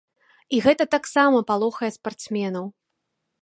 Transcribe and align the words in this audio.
І 0.57 0.61
гэта 0.65 0.87
таксама 0.95 1.43
палохае 1.51 1.91
спартсменаў. 1.99 2.65